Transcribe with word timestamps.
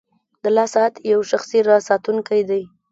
•د 0.43 0.45
لاس 0.55 0.69
ساعت 0.75 0.93
یو 1.11 1.21
شخصي 1.31 1.59
راز 1.67 1.81
ساتونکی 1.89 2.41
دی. 2.49 2.61